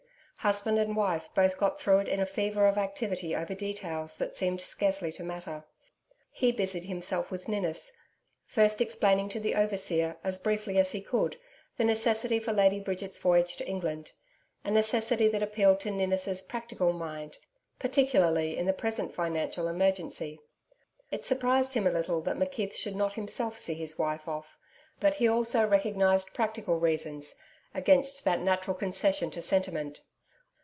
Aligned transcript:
Husband 0.41 0.79
and 0.79 0.95
wife 0.95 1.29
both 1.35 1.59
got 1.59 1.79
through 1.79 1.99
it 1.99 2.07
in 2.07 2.19
a 2.19 2.25
fever 2.25 2.65
of 2.65 2.75
activity 2.75 3.35
over 3.35 3.53
details 3.53 4.15
that 4.17 4.35
seemed 4.35 4.59
scarcely 4.59 5.11
to 5.11 5.23
matter. 5.23 5.65
He 6.31 6.51
busied 6.51 6.85
himself 6.85 7.29
with 7.29 7.47
Ninnis 7.47 7.93
first 8.43 8.81
explaining 8.81 9.29
to 9.29 9.39
the 9.39 9.53
overseer 9.53 10.17
as 10.23 10.39
briefly 10.39 10.79
as 10.79 10.93
he 10.93 10.99
could, 11.03 11.37
the 11.77 11.83
necessity 11.83 12.39
for 12.39 12.53
Lady 12.53 12.79
Bridget's 12.79 13.19
voyage 13.19 13.55
to 13.57 13.67
England 13.67 14.13
a 14.63 14.71
necessity 14.71 15.27
that 15.27 15.43
appealed 15.43 15.79
to 15.81 15.91
Ninnis' 15.91 16.41
practical 16.41 16.91
mind, 16.91 17.37
particularly 17.77 18.57
in 18.57 18.65
the 18.65 18.73
present 18.73 19.13
financial 19.13 19.67
emergency. 19.67 20.39
It 21.11 21.23
surprised 21.23 21.75
him 21.75 21.85
a 21.85 21.91
little 21.91 22.19
that 22.21 22.37
McKeith 22.37 22.73
should 22.73 22.95
not 22.95 23.13
himself 23.13 23.59
see 23.59 23.75
his 23.75 23.99
wife 23.99 24.27
off; 24.27 24.57
but 24.99 25.13
he 25.13 25.27
also 25.27 25.67
recognised 25.67 26.33
practical 26.33 26.79
reasons 26.79 27.35
against 27.75 28.23
that 28.23 28.39
natural 28.39 28.75
concession 28.75 29.29
to 29.29 29.41
sentiment. 29.43 30.01